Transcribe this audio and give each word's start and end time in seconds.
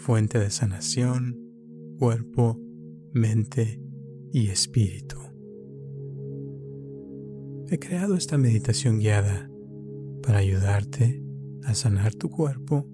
fuente 0.00 0.38
de 0.38 0.50
sanación, 0.50 1.38
cuerpo, 1.98 2.58
mente 3.12 3.80
y 4.32 4.48
espíritu. 4.48 5.18
He 7.68 7.78
creado 7.78 8.14
esta 8.14 8.38
meditación 8.38 8.98
guiada 8.98 9.50
para 10.22 10.38
ayudarte 10.38 11.22
a 11.64 11.74
sanar 11.74 12.14
tu 12.14 12.30
cuerpo, 12.30 12.88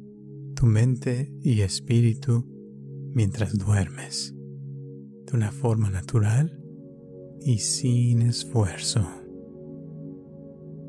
tu 0.54 0.66
mente 0.66 1.32
y 1.40 1.60
espíritu 1.60 2.44
mientras 3.14 3.56
duermes, 3.56 4.34
de 5.26 5.36
una 5.36 5.52
forma 5.52 5.88
natural 5.90 6.60
y 7.40 7.58
sin 7.58 8.22
esfuerzo. 8.22 9.06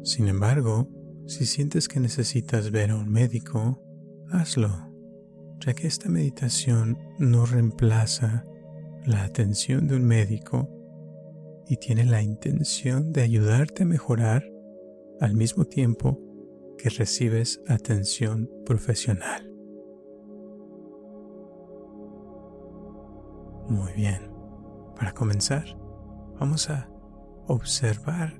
Sin 0.03 0.27
embargo, 0.27 0.89
si 1.27 1.45
sientes 1.45 1.87
que 1.87 1.99
necesitas 1.99 2.71
ver 2.71 2.89
a 2.89 2.95
un 2.95 3.09
médico, 3.09 3.81
hazlo, 4.31 4.86
ya 5.59 5.73
que 5.73 5.87
esta 5.87 6.09
meditación 6.09 6.97
no 7.17 7.45
reemplaza 7.45 8.45
la 9.05 9.23
atención 9.23 9.87
de 9.87 9.95
un 9.95 10.05
médico 10.05 10.69
y 11.67 11.77
tiene 11.77 12.05
la 12.05 12.21
intención 12.21 13.11
de 13.11 13.21
ayudarte 13.21 13.83
a 13.83 13.85
mejorar 13.85 14.43
al 15.19 15.33
mismo 15.33 15.65
tiempo 15.65 16.19
que 16.77 16.89
recibes 16.89 17.61
atención 17.67 18.49
profesional. 18.65 19.51
Muy 23.69 23.91
bien, 23.93 24.31
para 24.95 25.13
comenzar, 25.13 25.77
vamos 26.39 26.69
a 26.69 26.89
observar 27.47 28.39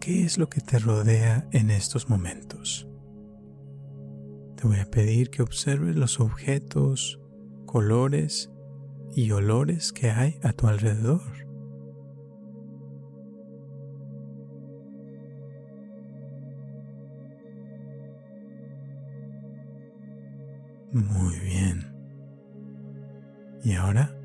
qué 0.00 0.22
es 0.22 0.38
lo 0.38 0.48
que 0.48 0.60
te 0.60 0.78
rodea 0.78 1.48
en 1.52 1.70
estos 1.70 2.08
momentos. 2.08 2.87
Te 4.60 4.66
voy 4.66 4.80
a 4.80 4.90
pedir 4.90 5.30
que 5.30 5.40
observes 5.40 5.94
los 5.94 6.18
objetos, 6.18 7.20
colores 7.64 8.50
y 9.14 9.30
olores 9.30 9.92
que 9.92 10.10
hay 10.10 10.40
a 10.42 10.52
tu 10.52 10.66
alrededor. 10.66 11.22
Muy 20.92 21.38
bien. 21.38 21.94
Y 23.62 23.74
ahora 23.74 24.18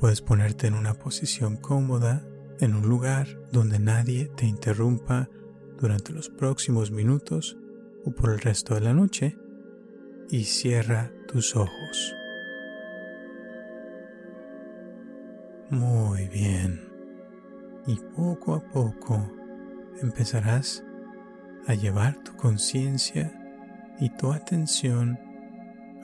puedes 0.00 0.20
ponerte 0.20 0.66
en 0.66 0.74
una 0.74 0.94
posición 0.94 1.56
cómoda 1.56 2.26
en 2.58 2.74
un 2.74 2.88
lugar 2.88 3.28
donde 3.52 3.78
nadie 3.78 4.32
te 4.36 4.46
interrumpa 4.46 5.30
durante 5.78 6.12
los 6.12 6.28
próximos 6.28 6.90
minutos 6.90 7.56
o 8.04 8.10
por 8.10 8.30
el 8.30 8.40
resto 8.40 8.74
de 8.74 8.80
la 8.80 8.94
noche 8.94 9.36
y 10.30 10.44
cierra 10.44 11.10
tus 11.26 11.56
ojos. 11.56 12.14
Muy 15.70 16.28
bien. 16.28 16.88
Y 17.86 17.96
poco 18.16 18.54
a 18.54 18.60
poco 18.60 19.30
empezarás 20.00 20.84
a 21.66 21.74
llevar 21.74 22.22
tu 22.22 22.34
conciencia 22.36 23.32
y 24.00 24.10
tu 24.10 24.32
atención 24.32 25.18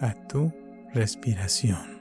a 0.01 0.15
tu 0.29 0.53
respiración. 0.93 1.97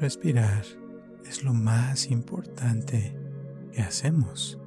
Respirar 0.00 0.64
es 1.24 1.44
lo 1.44 1.54
más 1.54 2.10
importante 2.10 3.16
que 3.72 3.82
hacemos. 3.82 4.58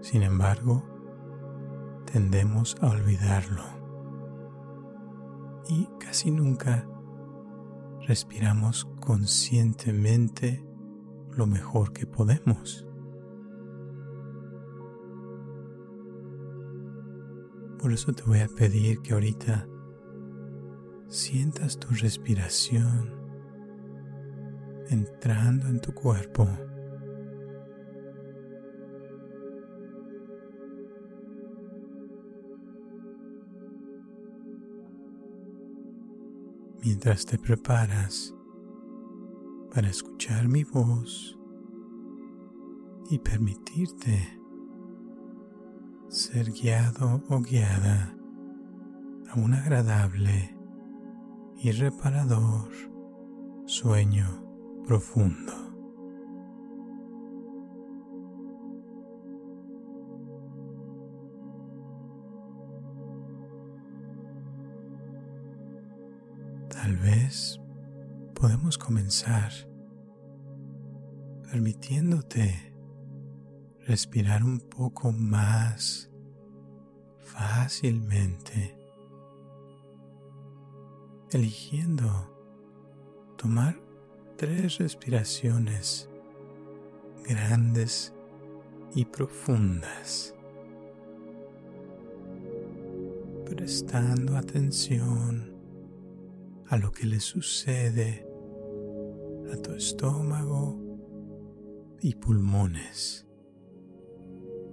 Sin 0.00 0.22
embargo, 0.22 0.84
tendemos 2.10 2.76
a 2.80 2.88
olvidarlo. 2.90 3.62
Y 5.68 5.88
casi 5.98 6.30
nunca 6.30 6.88
respiramos 8.06 8.84
conscientemente 9.00 10.64
lo 11.32 11.46
mejor 11.46 11.92
que 11.92 12.06
podemos. 12.06 12.86
Por 17.78 17.92
eso 17.92 18.12
te 18.12 18.22
voy 18.22 18.40
a 18.40 18.48
pedir 18.48 19.00
que 19.00 19.12
ahorita 19.12 19.68
sientas 21.08 21.78
tu 21.78 21.88
respiración 21.94 23.14
entrando 24.88 25.68
en 25.68 25.80
tu 25.80 25.92
cuerpo. 25.92 26.48
Mientras 36.86 37.26
te 37.26 37.36
preparas 37.36 38.32
para 39.74 39.88
escuchar 39.88 40.46
mi 40.46 40.62
voz 40.62 41.36
y 43.10 43.18
permitirte 43.18 44.40
ser 46.08 46.52
guiado 46.52 47.24
o 47.28 47.40
guiada 47.40 48.16
a 49.28 49.34
un 49.36 49.54
agradable 49.54 50.56
y 51.56 51.72
reparador 51.72 52.70
sueño 53.66 54.44
profundo. 54.86 55.65
Podemos 68.46 68.78
comenzar 68.78 69.50
permitiéndote 71.50 72.72
respirar 73.88 74.44
un 74.44 74.60
poco 74.60 75.10
más 75.10 76.08
fácilmente, 77.18 78.78
eligiendo 81.32 82.06
tomar 83.36 83.76
tres 84.36 84.78
respiraciones 84.78 86.08
grandes 87.28 88.14
y 88.94 89.06
profundas, 89.06 90.36
prestando 93.44 94.36
atención 94.36 95.52
a 96.68 96.76
lo 96.76 96.92
que 96.92 97.06
le 97.06 97.18
sucede 97.18 98.35
a 99.52 99.56
tu 99.62 99.72
estómago 99.72 100.80
y 102.00 102.14
pulmones. 102.14 103.26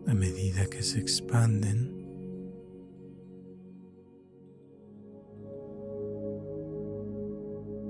A 0.08 0.14
medida 0.14 0.66
que 0.66 0.84
se 0.84 1.00
expanden 1.00 2.04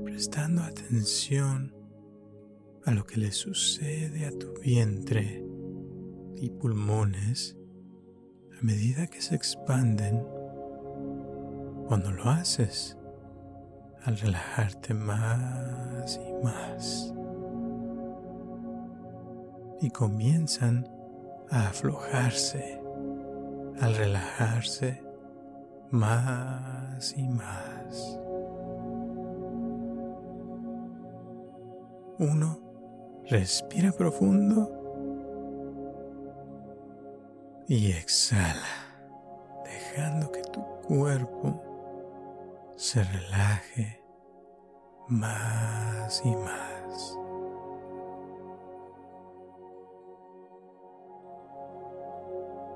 prestando 0.03 0.61
atención 0.61 1.75
a 2.85 2.91
lo 2.91 3.05
que 3.05 3.17
le 3.17 3.31
sucede 3.31 4.25
a 4.25 4.31
tu 4.31 4.53
vientre 4.61 5.43
y 6.35 6.49
pulmones 6.49 7.57
a 8.59 8.63
medida 8.63 9.07
que 9.07 9.21
se 9.21 9.35
expanden 9.35 10.23
cuando 11.87 12.11
lo 12.11 12.23
haces 12.25 12.97
al 14.05 14.17
relajarte 14.17 14.93
más 14.93 16.19
y 16.25 16.43
más 16.43 17.13
y 19.81 19.89
comienzan 19.89 20.87
a 21.49 21.67
aflojarse 21.67 22.81
al 23.81 23.95
relajarse 23.95 25.03
más 25.91 27.13
y 27.17 27.27
más. 27.27 28.19
Uno, 32.19 32.59
respira 33.29 33.91
profundo. 33.91 34.83
y 37.67 37.91
exhala, 37.91 38.67
dejando 39.63 40.31
que 40.31 40.41
tu 40.41 40.61
cuerpo 40.85 41.72
se 42.75 43.03
relaje 43.03 44.03
más 45.07 46.21
y 46.25 46.35
más. 46.35 47.17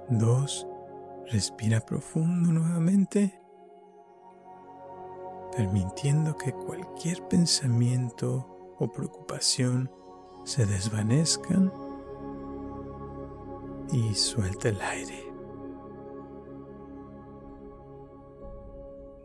Dos, 0.09 0.65
respira 1.31 1.81
profundo 1.81 2.51
nuevamente, 2.51 3.41
permitiendo 5.55 6.37
que 6.37 6.53
cualquier 6.53 7.27
pensamiento 7.27 8.75
o 8.79 8.91
preocupación 8.91 9.91
se 10.45 10.65
desvanezcan 10.65 11.73
y 13.91 14.13
suelta 14.15 14.69
el 14.69 14.81
aire. 14.81 15.26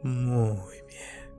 Muy 0.03 0.77
bien. 0.89 1.33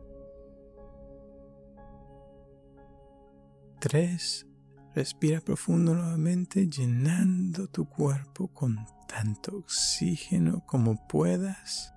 Tres. 3.80 4.48
Respira 4.96 5.42
profundo 5.42 5.96
nuevamente 5.96 6.70
llenando 6.70 7.68
tu 7.68 7.90
cuerpo 7.90 8.48
con 8.54 8.78
tanto 9.08 9.58
oxígeno 9.58 10.64
como 10.68 11.08
puedas. 11.08 11.94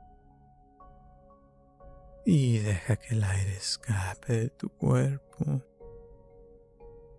Y 2.24 2.58
deja 2.58 2.96
que 2.96 3.14
el 3.14 3.22
aire 3.22 3.56
escape 3.56 4.32
de 4.32 4.48
tu 4.48 4.70
cuerpo, 4.70 5.62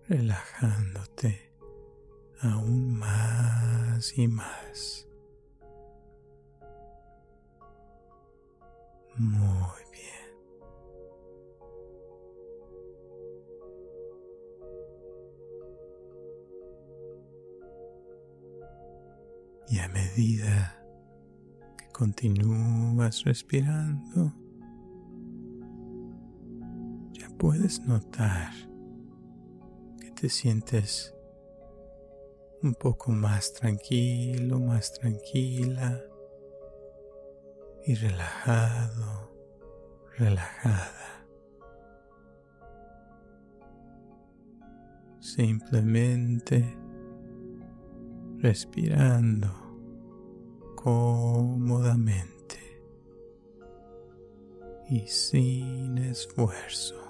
relajándote 0.09 1.53
aún 2.41 2.97
más 2.97 4.17
y 4.17 4.27
más. 4.27 5.07
Muy 9.17 9.81
bien. 9.91 10.07
Y 19.69 19.79
a 19.79 19.87
medida 19.89 20.85
que 21.77 21.91
continúas 21.91 23.23
respirando, 23.23 24.33
ya 27.11 27.27
puedes 27.39 27.81
notar 27.81 28.53
que 29.99 30.11
te 30.11 30.29
sientes 30.29 31.15
un 32.61 32.75
poco 32.75 33.11
más 33.11 33.51
tranquilo, 33.53 34.59
más 34.59 34.93
tranquila 34.93 36.03
y 37.87 37.95
relajado, 37.95 39.31
relajada. 40.17 41.25
Simplemente 45.21 46.77
respirando 48.39 49.49
cómodamente 50.75 52.59
y 54.89 55.07
sin 55.07 55.97
esfuerzo. 55.97 57.06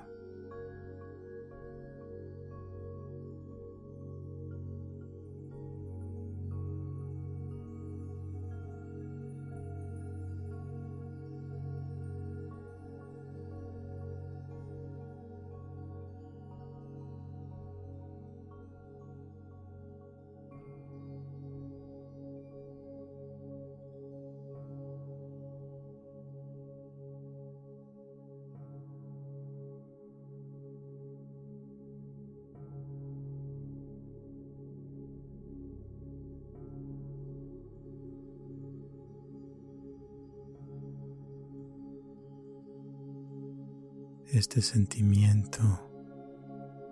Este 44.31 44.61
sentimiento 44.61 45.63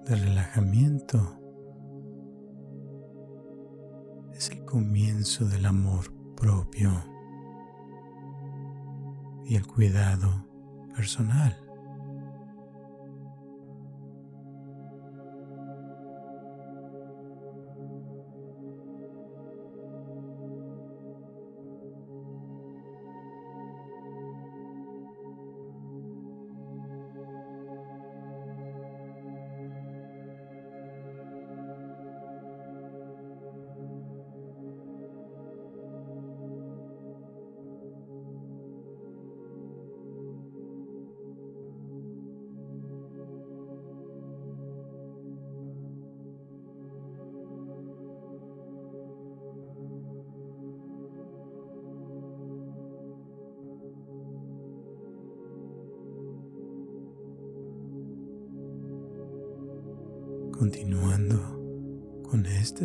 de 0.06 0.16
relajamiento 0.16 1.42
es 4.34 4.50
el 4.52 4.64
comienzo 4.64 5.46
del 5.46 5.66
amor 5.66 6.14
propio 6.36 6.92
y 9.46 9.56
el 9.56 9.68
cuidado 9.68 10.48
personal. 10.96 11.65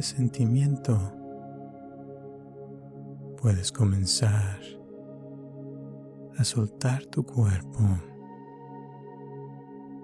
Este 0.00 0.16
sentimiento, 0.16 0.98
puedes 3.36 3.70
comenzar 3.70 4.58
a 6.38 6.44
soltar 6.44 7.04
tu 7.04 7.22
cuerpo 7.22 7.80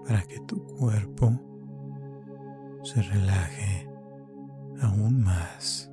para 0.05 0.21
que 0.21 0.39
tu 0.41 0.63
cuerpo 0.65 1.31
se 2.83 3.01
relaje 3.01 3.89
aún 4.81 5.23
más. 5.23 5.91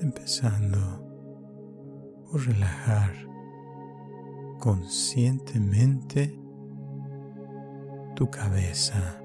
Empezando 0.00 0.78
por 2.28 2.44
relajar 2.44 3.12
conscientemente 4.58 6.45
tu 8.16 8.30
cabeza 8.30 9.20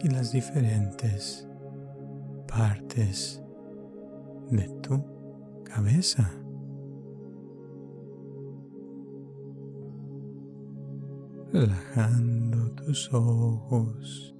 y 0.00 0.08
las 0.08 0.30
diferentes 0.30 1.48
partes 2.46 3.42
de 4.50 4.68
tu 4.80 5.04
cabeza. 5.64 6.30
Relajando 11.52 12.70
tus 12.74 13.12
ojos. 13.12 14.36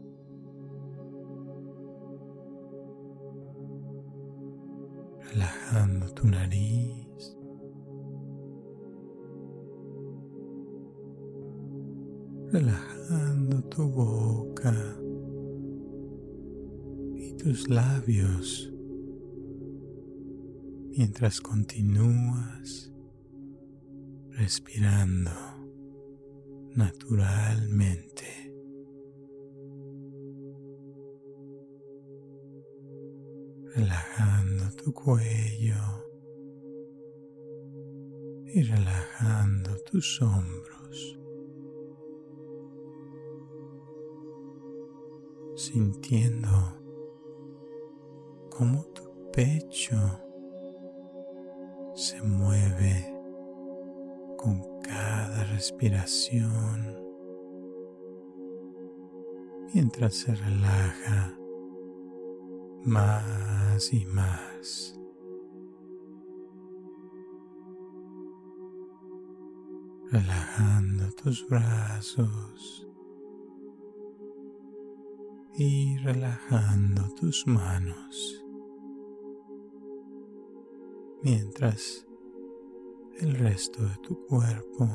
Relajando 5.32 6.12
tu 6.14 6.28
nariz. 6.28 7.03
relajando 12.54 13.64
tu 13.64 13.90
boca 13.90 14.72
y 17.16 17.32
tus 17.32 17.68
labios 17.68 18.72
mientras 20.96 21.40
continúas 21.40 22.92
respirando 24.30 25.32
naturalmente. 26.76 28.24
relajando 33.74 34.70
tu 34.76 34.92
cuello 34.94 35.74
y 38.46 38.62
relajando 38.62 39.76
tus 39.90 40.22
hombros. 40.22 40.73
Sintiendo 45.74 46.48
cómo 48.48 48.84
tu 48.94 49.02
pecho 49.32 49.96
se 51.96 52.22
mueve 52.22 53.12
con 54.38 54.62
cada 54.82 55.42
respiración 55.46 56.96
mientras 59.74 60.14
se 60.14 60.36
relaja 60.36 61.36
más 62.84 63.92
y 63.92 64.06
más. 64.06 64.96
Relajando 70.12 71.10
tus 71.20 71.44
brazos 71.48 72.83
y 75.56 75.96
relajando 75.98 77.08
tus 77.14 77.46
manos 77.46 78.44
mientras 81.24 82.06
el 83.20 83.34
resto 83.34 83.82
de 83.82 83.96
tu 84.02 84.26
cuerpo 84.26 84.86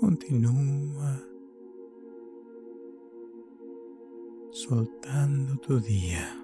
continúa 0.00 1.22
soltando 4.50 5.56
tu 5.58 5.78
día. 5.78 6.36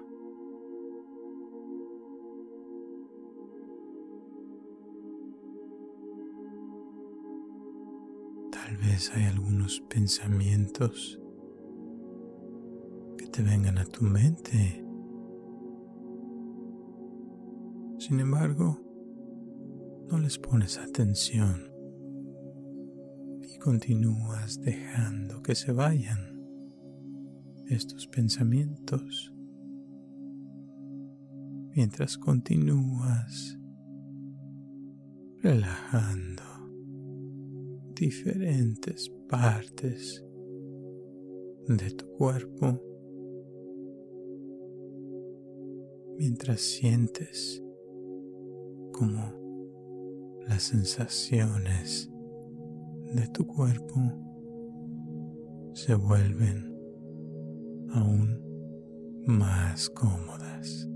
Tal 8.51 8.77
vez 8.77 9.11
hay 9.13 9.25
algunos 9.25 9.81
pensamientos 9.81 11.19
vengan 13.43 13.77
a 13.77 13.85
tu 13.85 14.03
mente. 14.03 14.83
Sin 17.99 18.19
embargo, 18.19 18.79
no 20.09 20.17
les 20.17 20.37
pones 20.37 20.77
atención 20.77 21.71
y 23.41 23.57
continúas 23.59 24.61
dejando 24.61 25.41
que 25.41 25.55
se 25.55 25.71
vayan 25.71 26.37
estos 27.67 28.07
pensamientos 28.07 29.33
mientras 31.75 32.17
continúas 32.17 33.59
relajando 35.43 36.43
diferentes 37.93 39.09
partes 39.27 40.23
de 41.67 41.91
tu 41.91 42.07
cuerpo 42.13 42.86
mientras 46.17 46.61
sientes 46.61 47.63
como 48.91 49.33
las 50.47 50.63
sensaciones 50.63 52.09
de 53.13 53.27
tu 53.29 53.45
cuerpo 53.45 53.95
se 55.73 55.93
vuelven 55.93 56.75
aún 57.91 58.41
más 59.27 59.89
cómodas. 59.89 60.89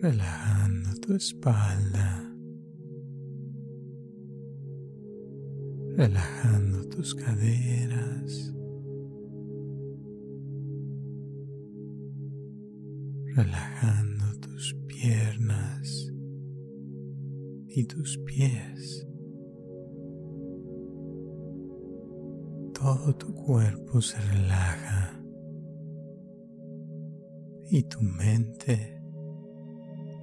Relajando 0.00 0.90
tu 1.00 1.14
espalda. 1.14 2.34
Relajando 5.96 6.88
tus 6.88 7.14
caderas. 7.14 8.54
Relajando 13.34 14.38
tus 14.40 14.74
piernas 14.86 16.12
y 17.68 17.84
tus 17.84 18.18
pies. 18.26 19.06
todo 22.82 23.14
tu 23.14 23.32
cuerpo 23.32 24.00
se 24.00 24.18
relaja 24.32 25.16
y 27.70 27.84
tu 27.84 28.00
mente 28.00 29.00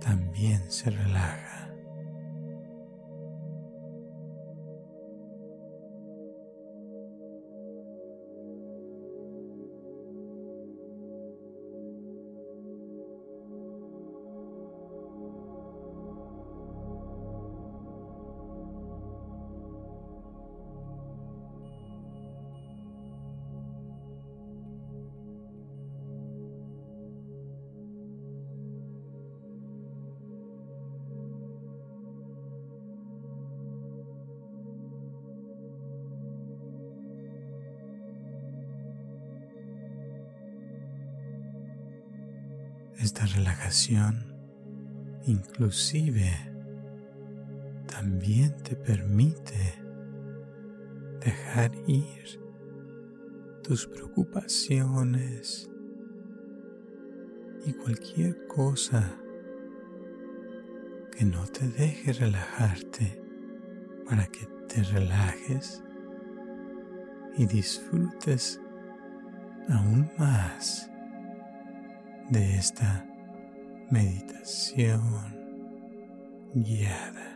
también 0.01 0.69
se 0.69 0.89
relaja. 0.89 1.58
Esta 42.99 43.25
relajación 43.25 44.35
inclusive 45.25 46.31
también 47.87 48.57
te 48.61 48.75
permite 48.75 49.81
dejar 51.21 51.71
ir 51.87 52.41
tus 53.63 53.87
preocupaciones 53.87 55.71
y 57.65 57.71
cualquier 57.71 58.47
cosa 58.47 59.17
que 61.11 61.23
no 61.23 61.45
te 61.47 61.69
deje 61.69 62.11
relajarte 62.11 63.21
para 64.09 64.27
que 64.27 64.45
te 64.67 64.83
relajes 64.83 65.81
y 67.37 67.45
disfrutes 67.45 68.59
aún 69.69 70.11
más 70.17 70.88
de 72.29 72.57
esta 72.57 73.05
meditación 73.89 75.01
guiada. 76.53 77.28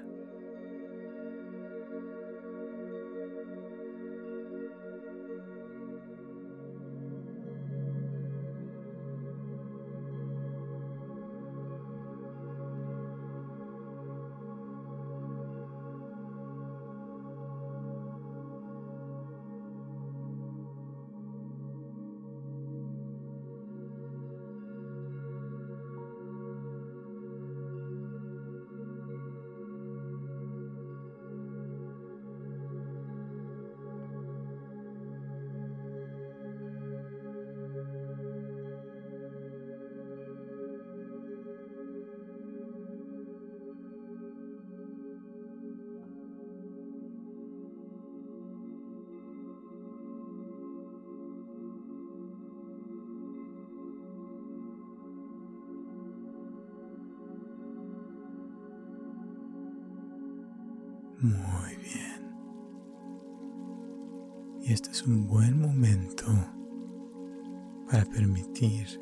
Para 67.89 68.05
permitir 68.05 69.01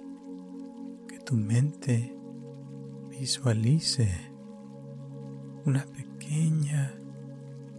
que 1.07 1.19
tu 1.19 1.35
mente 1.35 2.15
visualice 3.09 4.09
una 5.65 5.85
pequeña 5.85 6.93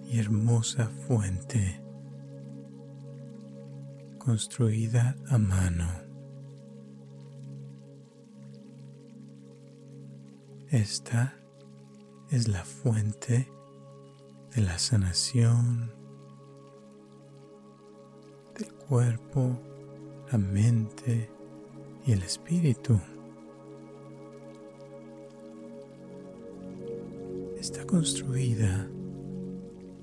y 0.09 0.19
hermosa 0.19 0.89
fuente 1.07 1.83
construida 4.19 5.17
a 5.29 5.39
mano. 5.39 5.89
Esta 10.69 11.35
es 12.31 12.49
la 12.49 12.65
fuente 12.65 13.51
de 14.55 14.63
la 14.63 14.79
sanación 14.79 16.02
cuerpo, 18.93 19.59
la 20.31 20.37
mente 20.37 21.31
y 22.07 22.13
el 22.13 22.23
espíritu. 22.23 23.01
Está 27.59 27.87
construida 27.87 28.87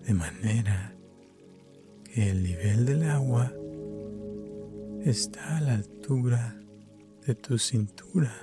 de 0.08 0.13
manera 0.15 0.96
que 2.03 2.31
el 2.31 2.41
nivel 2.41 2.88
del 2.88 3.03
agua 3.03 3.53
está 5.05 5.58
a 5.58 5.62
la 5.62 5.75
altura 5.75 6.60
de 7.27 7.36
tu 7.36 7.60
cintura 7.60 8.34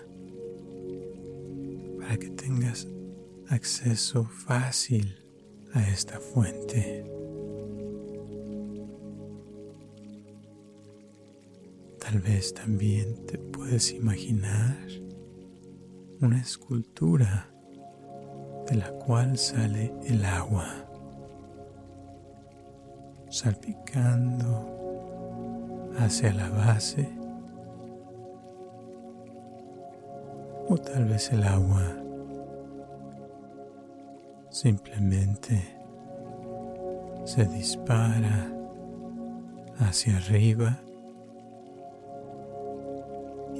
para 1.98 2.16
que 2.18 2.30
tengas 2.30 2.86
acceso 3.48 4.22
fácil 4.22 5.12
a 5.72 5.88
esta 5.88 6.20
fuente. 6.20 7.15
Tal 12.06 12.20
vez 12.20 12.54
también 12.54 13.26
te 13.26 13.36
puedes 13.36 13.92
imaginar 13.92 14.76
una 16.20 16.40
escultura 16.40 17.50
de 18.70 18.76
la 18.76 18.92
cual 18.92 19.36
sale 19.36 19.92
el 20.04 20.24
agua, 20.24 20.68
salpicando 23.28 24.68
hacia 25.98 26.32
la 26.32 26.48
base 26.48 27.10
o 30.68 30.78
tal 30.78 31.06
vez 31.06 31.32
el 31.32 31.42
agua 31.42 31.92
simplemente 34.50 35.76
se 37.24 37.46
dispara 37.46 38.48
hacia 39.80 40.18
arriba 40.18 40.85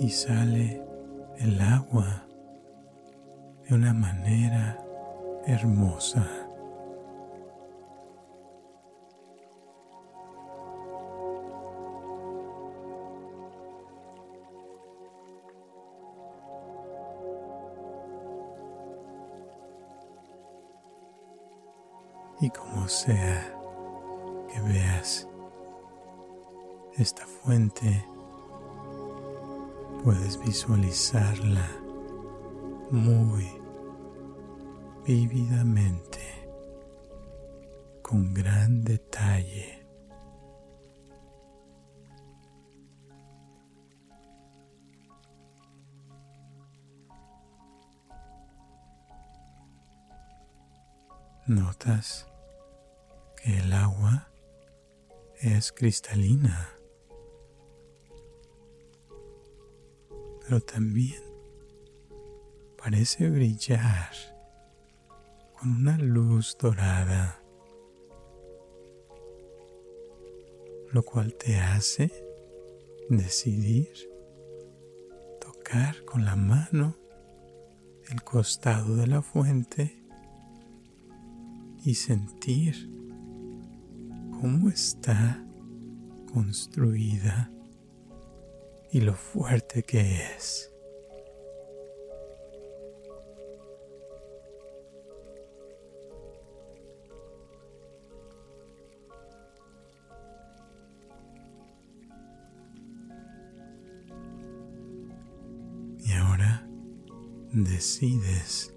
y 0.01 0.11
sale 0.11 0.83
el 1.39 1.61
agua 1.61 2.27
de 3.69 3.75
una 3.75 3.93
manera 3.93 4.83
hermosa. 5.47 6.47
y 22.41 22.51
como 22.51 22.87
sea 22.87 23.53
que 24.53 24.61
veas 24.61 25.27
esta 26.97 27.27
fuente, 27.27 28.07
puedes 30.07 30.39
visualizarla 30.39 31.69
muy 32.93 33.45
vívidamente, 35.05 36.49
con 38.03 38.33
gran 38.33 38.85
detalle. 38.85 39.85
Notas 51.49 52.29
que 53.43 53.59
el 53.59 53.73
agua 53.73 54.29
es 55.41 55.73
cristalina, 55.73 56.76
pero 60.47 60.61
también 60.61 61.21
parece 62.77 63.29
brillar 63.29 64.13
con 65.59 65.71
una 65.79 65.99
luz 65.99 66.57
dorada, 66.61 67.43
lo 70.93 71.03
cual 71.03 71.35
te 71.35 71.57
hace 71.57 72.13
decidir 73.09 73.89
tocar 75.41 76.05
con 76.05 76.25
la 76.25 76.37
mano 76.37 76.97
el 78.09 78.23
costado 78.23 78.95
de 78.95 79.09
la 79.09 79.23
fuente 79.23 80.01
y 81.85 81.95
sentir 81.95 82.89
cómo 84.41 84.69
está 84.69 85.45
construida 86.33 87.51
y 88.97 89.01
lo 89.03 89.13
fuerte 89.13 89.83
que 89.83 90.01
es. 90.01 90.73
Y 105.99 106.13
ahora 106.13 106.67
decides 107.53 108.73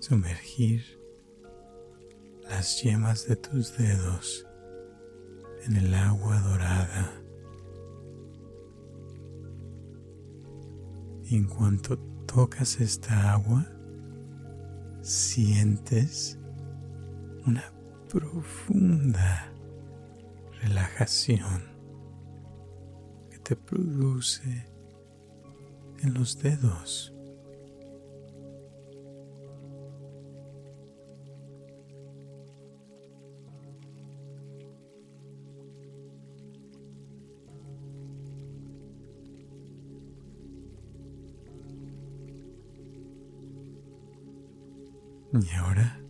sumergir 0.00 0.82
las 2.42 2.82
yemas 2.82 3.28
de 3.28 3.36
tus 3.36 3.78
dedos 3.78 4.44
en 5.66 5.76
el 5.76 5.94
agua 5.94 6.40
dorada. 6.40 7.19
Y 11.30 11.36
en 11.36 11.44
cuanto 11.44 11.96
tocas 12.26 12.80
esta 12.80 13.32
agua, 13.32 13.64
sientes 15.00 16.36
una 17.46 17.72
profunda 18.08 19.52
relajación 20.60 21.62
que 23.30 23.38
te 23.38 23.54
produce 23.54 24.66
en 26.00 26.14
los 26.14 26.36
dedos. 26.42 27.14
Y 45.32 45.48
ahora 45.56 46.00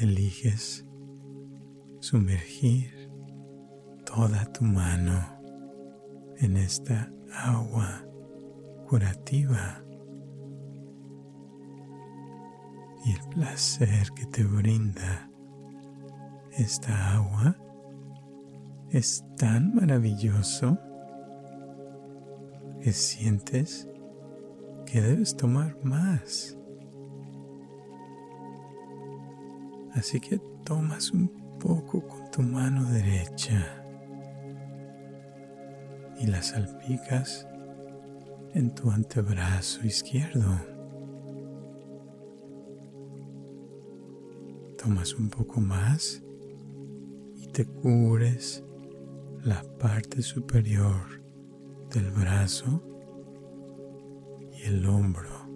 eliges 0.00 0.86
sumergir 1.98 3.10
toda 4.06 4.44
tu 4.52 4.64
mano 4.64 5.20
en 6.38 6.56
esta 6.56 7.12
agua 7.32 8.04
curativa 8.88 9.84
y 13.04 13.12
el 13.12 13.28
placer 13.30 14.10
que 14.14 14.26
te 14.26 14.44
brinda 14.44 15.30
esta 16.52 17.14
agua 17.14 17.56
es 18.90 19.24
tan 19.36 19.74
maravilloso 19.74 20.78
que 22.80 22.92
sientes 22.92 23.88
que 24.86 25.00
debes 25.00 25.36
tomar 25.36 25.76
más. 25.84 26.59
Así 30.00 30.18
que 30.18 30.38
tomas 30.64 31.10
un 31.10 31.28
poco 31.60 32.00
con 32.08 32.30
tu 32.30 32.40
mano 32.40 32.90
derecha 32.90 33.84
y 36.18 36.26
la 36.26 36.42
salpicas 36.42 37.46
en 38.54 38.74
tu 38.74 38.90
antebrazo 38.90 39.86
izquierdo. 39.86 40.58
Tomas 44.82 45.12
un 45.16 45.28
poco 45.28 45.60
más 45.60 46.22
y 47.36 47.48
te 47.48 47.66
cubres 47.66 48.64
la 49.44 49.62
parte 49.78 50.22
superior 50.22 51.22
del 51.90 52.10
brazo 52.10 52.82
y 54.50 54.62
el 54.62 54.86
hombro 54.86 55.46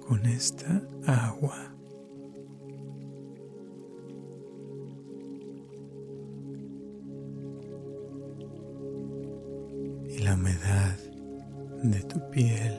con 0.00 0.24
esta 0.24 0.80
agua. 1.06 1.67
De 11.90 12.02
tu 12.02 12.20
piel 12.30 12.78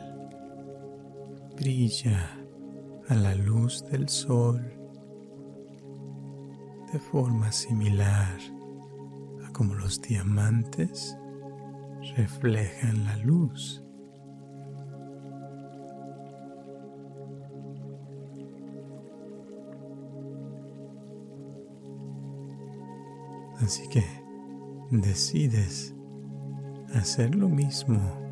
brilla 1.55 2.37
a 3.07 3.15
la 3.15 3.33
luz 3.33 3.83
del 3.89 4.07
sol 4.07 4.61
de 6.93 6.99
forma 6.99 7.51
similar 7.51 8.37
a 9.45 9.51
como 9.51 9.73
los 9.75 10.01
diamantes 10.01 11.17
reflejan 12.15 13.03
la 13.05 13.17
luz. 13.17 13.83
Así 23.59 23.87
que 23.89 24.03
decides 24.91 25.93
hacer 26.93 27.35
lo 27.35 27.49
mismo 27.49 28.28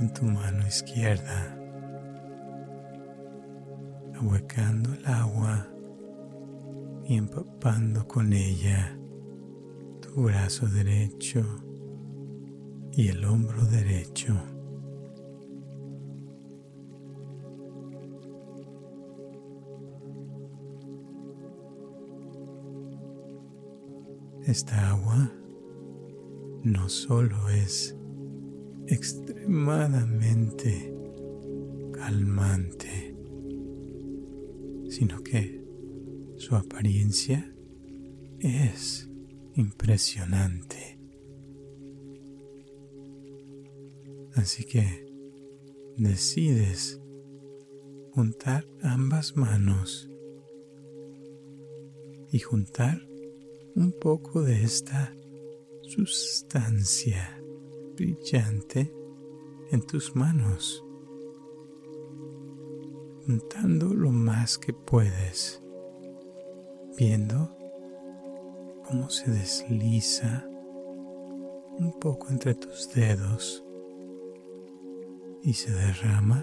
con 0.00 0.14
tu 0.14 0.24
mano 0.24 0.66
izquierda, 0.66 1.54
ahuecando 4.14 4.94
el 4.94 5.04
agua 5.04 5.68
y 7.04 7.18
empapando 7.18 8.08
con 8.08 8.32
ella 8.32 8.98
tu 10.00 10.22
brazo 10.22 10.66
derecho 10.68 11.44
y 12.92 13.08
el 13.08 13.22
hombro 13.26 13.62
derecho. 13.66 14.34
Esta 24.46 24.92
agua 24.92 25.30
no 26.62 26.88
solo 26.88 27.50
es 27.50 27.99
extremadamente 28.90 30.92
calmante, 31.92 33.16
sino 34.88 35.22
que 35.22 35.64
su 36.36 36.56
apariencia 36.56 37.54
es 38.40 39.08
impresionante. 39.54 40.98
Así 44.34 44.64
que 44.64 45.06
decides 45.96 47.00
juntar 48.12 48.66
ambas 48.82 49.36
manos 49.36 50.10
y 52.32 52.40
juntar 52.40 53.06
un 53.76 53.92
poco 53.92 54.42
de 54.42 54.64
esta 54.64 55.14
sustancia 55.82 57.39
brillante 58.00 58.90
en 59.72 59.82
tus 59.82 60.16
manos, 60.16 60.82
juntando 63.26 63.92
lo 63.92 64.10
más 64.10 64.56
que 64.56 64.72
puedes, 64.72 65.62
viendo 66.96 67.54
cómo 68.88 69.10
se 69.10 69.30
desliza 69.30 70.48
un 70.48 71.94
poco 72.00 72.28
entre 72.30 72.54
tus 72.54 72.90
dedos 72.94 73.62
y 75.42 75.52
se 75.52 75.70
derrama 75.70 76.42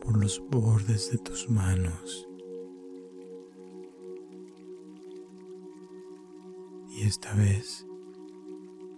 por 0.00 0.16
los 0.16 0.42
bordes 0.50 1.12
de 1.12 1.18
tus 1.18 1.50
manos. 1.50 2.26
Y 6.88 7.02
esta 7.02 7.34
vez 7.34 7.86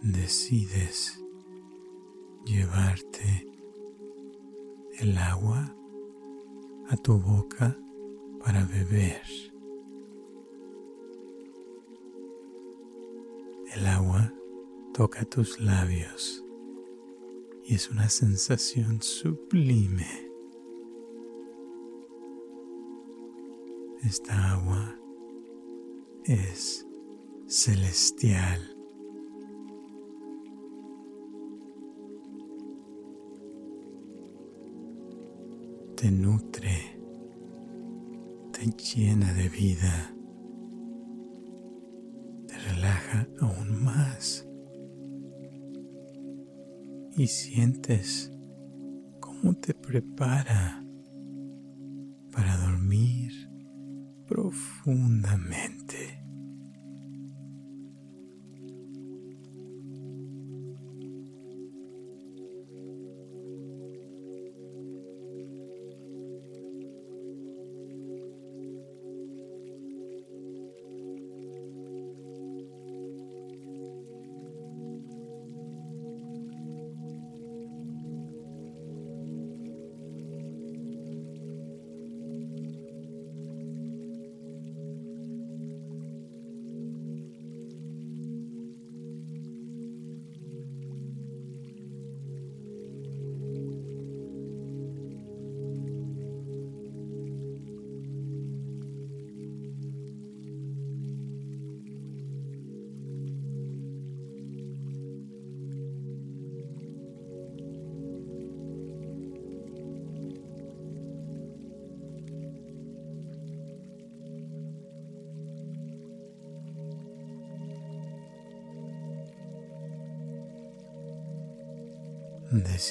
decides 0.00 1.23
llevarte 2.44 3.46
el 4.98 5.16
agua 5.18 5.74
a 6.88 6.96
tu 6.96 7.18
boca 7.18 7.76
para 8.44 8.64
beber. 8.64 9.22
El 13.74 13.86
agua 13.86 14.32
toca 14.92 15.24
tus 15.24 15.58
labios 15.58 16.44
y 17.64 17.74
es 17.74 17.90
una 17.90 18.08
sensación 18.08 19.02
sublime. 19.02 20.30
Esta 24.02 24.52
agua 24.52 24.96
es 26.24 26.86
celestial. 27.46 28.73
Te 36.04 36.10
nutre, 36.10 36.98
te 38.52 38.66
llena 38.76 39.32
de 39.32 39.48
vida, 39.48 40.14
te 42.46 42.58
relaja 42.58 43.26
aún 43.40 43.82
más 43.82 44.46
y 47.16 47.26
sientes 47.26 48.30
cómo 49.18 49.54
te 49.54 49.72
prepara 49.72 50.84
para 52.30 52.54
dormir 52.58 53.32
profundamente. 54.28 55.73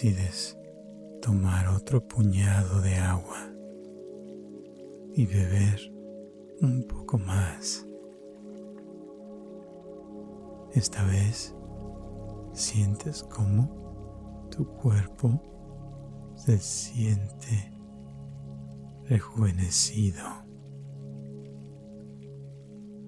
Decides 0.04 0.58
tomar 1.22 1.70
otro 1.70 2.06
puñado 2.06 2.82
de 2.82 2.96
agua 2.98 3.38
y 5.14 5.26
beber 5.26 5.80
un 6.62 6.86
poco 6.90 7.18
más. 7.18 7.88
Esta 10.74 11.06
vez 11.06 11.56
sientes 12.52 13.24
como 13.24 14.50
tu 14.52 14.68
cuerpo 14.76 15.42
se 16.36 16.58
siente 16.58 17.72
rejuvenecido. 19.06 20.26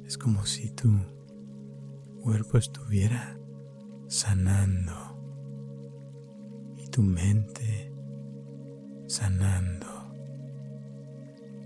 Es 0.05 0.17
como 0.17 0.45
si 0.45 0.71
tu 0.71 0.91
cuerpo 2.23 2.57
estuviera 2.57 3.37
sanando 4.07 5.04
tu 6.95 7.03
mente 7.03 7.91
sanando 9.05 10.13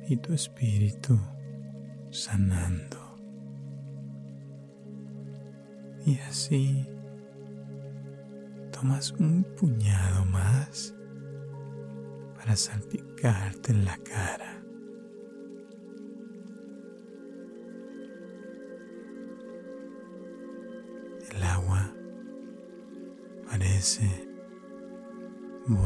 y 0.07 0.17
tu 0.17 0.33
espíritu 0.33 1.19
sanando. 2.09 2.97
Y 6.03 6.17
así 6.21 6.89
tomas 8.71 9.11
un 9.19 9.43
puñado 9.55 10.25
más 10.25 10.95
para 12.35 12.55
salpicarte 12.55 13.71
en 13.71 13.85
la 13.85 13.97
cara. 13.97 14.48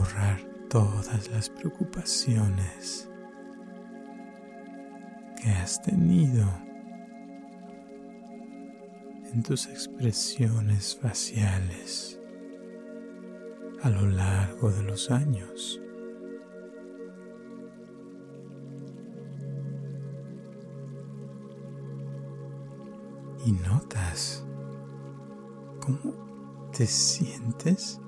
Borrar 0.04 0.38
todas 0.70 1.30
las 1.30 1.50
preocupaciones 1.50 3.10
que 5.42 5.50
has 5.50 5.82
tenido 5.82 6.46
en 9.32 9.42
tus 9.44 9.68
expresiones 9.68 10.98
faciales 11.02 12.20
a 13.82 13.90
lo 13.90 14.06
largo 14.08 14.72
de 14.72 14.84
los 14.84 15.10
años. 15.10 15.80
Y 23.46 23.52
notas 23.54 24.46
cómo 25.80 26.70
te 26.74 26.88
sientes 26.88 28.03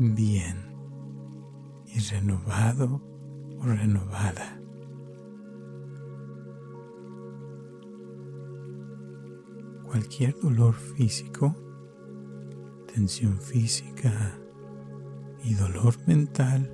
bien 0.00 0.56
y 1.84 1.98
renovado 1.98 3.02
o 3.58 3.62
renovada. 3.64 4.58
Cualquier 9.84 10.34
dolor 10.40 10.74
físico, 10.74 11.54
tensión 12.94 13.38
física 13.40 14.38
y 15.44 15.54
dolor 15.54 15.94
mental 16.06 16.70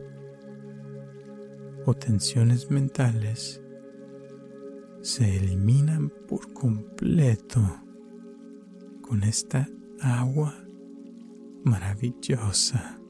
o 1.84 1.94
tensiones 1.94 2.70
mentales 2.70 3.60
se 5.02 5.36
eliminan 5.36 6.12
por 6.28 6.52
completo 6.52 7.60
con 9.02 9.24
esta 9.24 9.68
agua 10.00 10.54
maravillosa. 11.64 13.00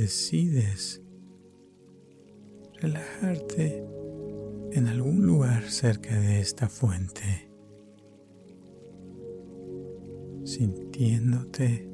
Decides 0.00 1.02
relajarte 2.80 3.84
en 4.72 4.86
algún 4.86 5.26
lugar 5.26 5.64
cerca 5.64 6.18
de 6.18 6.40
esta 6.40 6.70
fuente, 6.70 7.50
sintiéndote 10.44 11.86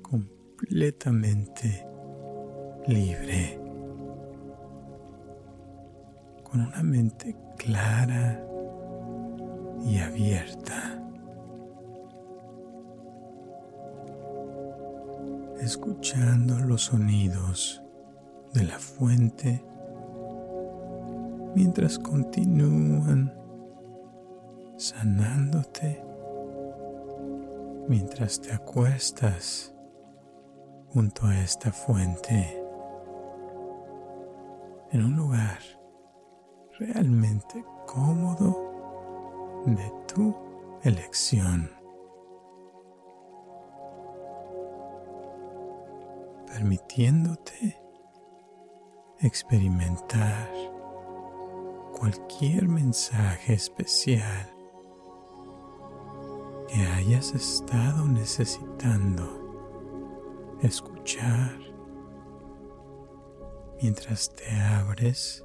completamente 0.00 1.84
libre, 2.86 3.58
con 6.44 6.60
una 6.60 6.84
mente 6.84 7.34
clara 7.58 8.46
y 9.84 9.98
abierta. 9.98 10.85
Escuchando 15.66 16.60
los 16.60 16.82
sonidos 16.82 17.82
de 18.54 18.62
la 18.62 18.78
fuente 18.78 19.64
mientras 21.56 21.98
continúan 21.98 23.34
sanándote 24.76 26.04
mientras 27.88 28.40
te 28.40 28.52
acuestas 28.52 29.74
junto 30.90 31.26
a 31.26 31.36
esta 31.40 31.72
fuente 31.72 32.62
en 34.92 35.04
un 35.04 35.16
lugar 35.16 35.58
realmente 36.78 37.64
cómodo 37.88 39.64
de 39.66 39.92
tu 40.06 40.32
elección. 40.84 41.75
Permitiéndote 46.56 47.76
experimentar 49.20 50.50
cualquier 51.94 52.66
mensaje 52.66 53.52
especial 53.52 54.50
que 56.66 56.80
hayas 56.80 57.34
estado 57.34 58.06
necesitando 58.06 60.56
escuchar 60.62 61.58
mientras 63.82 64.34
te 64.34 64.50
abres 64.50 65.44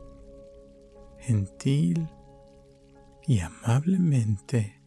gentil 1.19 2.09
y 3.27 3.41
amablemente 3.41 4.81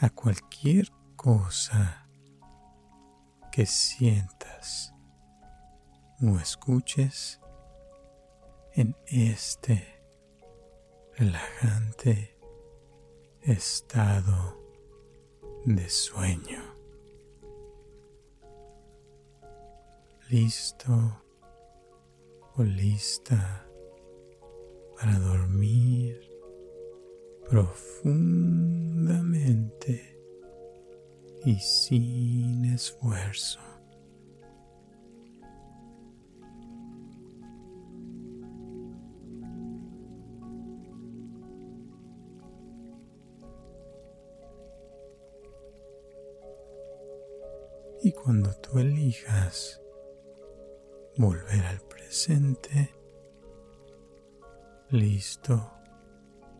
a 0.00 0.10
cualquier 0.10 0.90
cosa 1.14 2.08
que 3.52 3.66
sientas 3.66 4.37
o 6.20 6.36
escuches 6.38 7.40
en 8.74 8.94
este 9.06 10.02
relajante 11.16 12.36
estado 13.42 14.58
de 15.64 15.88
sueño. 15.88 16.62
Listo 20.28 21.22
o 22.56 22.62
lista 22.62 23.66
para 24.96 25.18
dormir 25.18 26.30
profundamente 27.48 30.18
y 31.44 31.58
sin 31.60 32.64
esfuerzo. 32.66 33.67
Cuando 48.28 48.52
tú 48.56 48.78
elijas 48.78 49.80
volver 51.16 51.64
al 51.64 51.80
presente, 51.80 52.94
listo 54.90 55.72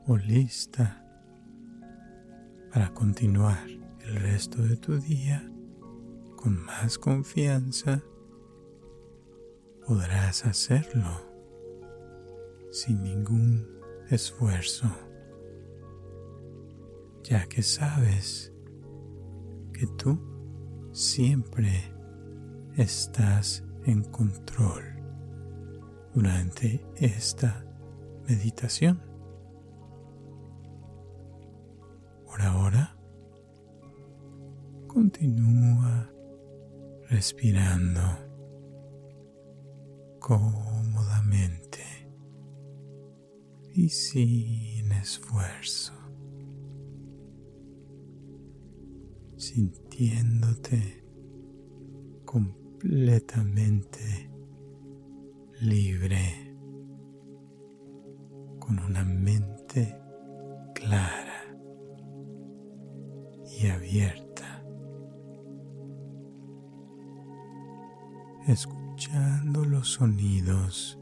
o 0.07 0.17
lista 0.17 1.05
para 2.73 2.95
continuar 2.95 3.69
el 4.01 4.17
resto 4.17 4.63
de 4.63 4.79
tu 4.79 4.99
día 4.99 5.47
con 6.37 6.59
más 6.59 6.97
confianza 6.97 8.03
podrás 9.87 10.47
hacerlo 10.47 11.21
sin 12.71 13.03
ningún 13.03 13.79
esfuerzo, 14.09 14.91
ya 17.25 17.47
que 17.47 17.63
sabes 17.63 18.55
que 19.75 19.87
tú 19.99 20.38
siempre 20.99 21.95
estás 22.77 23.65
en 23.85 24.03
control 24.03 24.83
durante 26.13 26.85
esta 26.97 27.65
meditación. 28.27 29.01
Por 32.27 32.43
ahora, 32.43 32.97
continúa 34.89 36.11
respirando 37.09 38.03
cómodamente 40.19 41.85
y 43.73 43.89
sin 43.89 44.91
esfuerzo, 44.91 45.93
sintiéndote 49.49 51.03
completamente 52.27 54.31
libre, 55.63 56.55
con 58.59 58.79
una 58.79 59.05
mente 59.05 59.99
clara 60.75 61.57
y 63.59 63.69
abierta, 63.69 64.63
escuchando 68.49 69.65
los 69.65 69.93
sonidos 69.93 71.01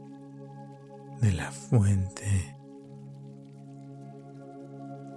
de 1.19 1.33
la 1.33 1.51
fuente 1.51 2.55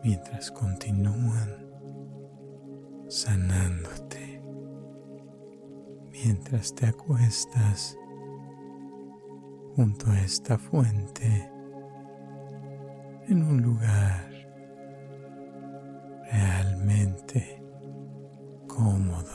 mientras 0.03 0.51
continúan 0.51 1.70
sanándote, 3.11 4.41
mientras 6.13 6.73
te 6.77 6.87
acuestas 6.87 7.99
junto 9.75 10.09
a 10.13 10.21
esta 10.21 10.57
fuente 10.57 11.51
en 13.27 13.43
un 13.43 13.63
lugar 13.63 14.31
realmente 16.31 17.61
cómodo 18.69 19.30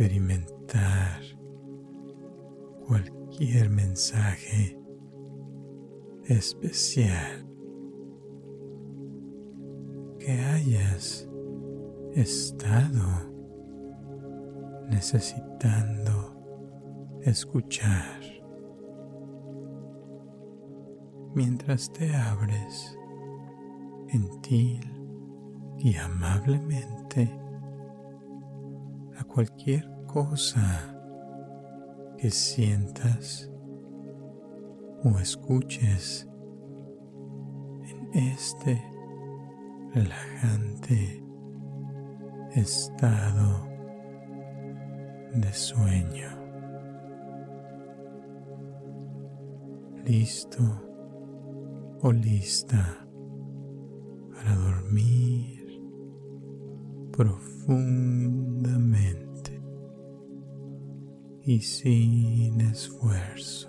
experimentar 0.00 1.20
cualquier 2.86 3.68
mensaje 3.68 4.80
especial 6.24 7.46
que 10.18 10.32
hayas 10.32 11.28
estado 12.14 13.30
necesitando 14.88 16.34
escuchar. 17.20 18.22
Mientras 21.34 21.92
te 21.92 22.16
abres 22.16 22.96
gentil 24.08 24.80
y 25.78 25.94
amablemente 25.96 27.49
cualquier 29.32 29.88
cosa 30.06 30.96
que 32.18 32.30
sientas 32.30 33.50
o 35.04 35.18
escuches 35.18 36.28
en 37.84 38.32
este 38.32 38.82
relajante 39.94 41.24
estado 42.54 43.68
de 45.32 45.52
sueño. 45.52 46.28
Listo 50.04 50.62
o 52.02 52.10
lista 52.12 53.06
para 54.34 54.56
dormir 54.56 55.60
y 61.42 61.60
sin 61.60 62.60
esfuerzo 62.60 63.68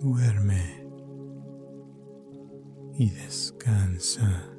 duerme 0.00 0.86
y 2.98 3.10
descansa. 3.10 4.53